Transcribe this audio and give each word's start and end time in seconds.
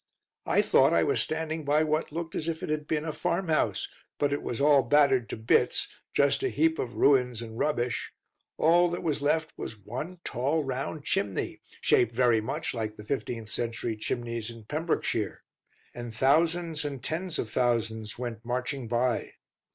"I 0.47 0.63
thought 0.63 0.95
I 0.95 1.03
was 1.03 1.21
standing 1.21 1.63
by 1.63 1.83
what 1.83 2.11
looked 2.11 2.33
as 2.33 2.49
if 2.49 2.63
it 2.63 2.69
had 2.69 2.87
been 2.87 3.05
a 3.05 3.13
farmhouse; 3.13 3.87
but 4.17 4.33
it 4.33 4.41
was 4.41 4.59
all 4.59 4.81
battered 4.81 5.29
to 5.29 5.37
bits, 5.37 5.89
just 6.11 6.41
a 6.41 6.49
heap 6.49 6.79
of 6.79 6.95
ruins 6.95 7.39
and 7.39 7.59
rubbish. 7.59 8.11
All 8.57 8.89
that 8.89 9.03
was 9.03 9.21
left 9.21 9.53
was 9.59 9.77
one 9.77 10.19
tall 10.23 10.63
round 10.63 11.05
chimney, 11.05 11.59
shaped 11.81 12.15
very 12.15 12.41
much 12.41 12.73
like 12.73 12.97
the 12.97 13.03
fifteenth 13.03 13.49
century 13.49 13.95
chimneys 13.95 14.49
in 14.49 14.63
Pembrokeshire. 14.63 15.43
And 15.93 16.11
thousands 16.15 16.83
and 16.83 17.03
tens 17.03 17.37
of 17.37 17.51
thousands 17.51 18.17
went 18.17 18.43
marching 18.43 18.87
by. 18.87 19.33